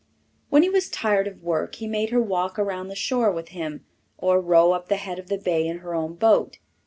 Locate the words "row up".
4.41-4.87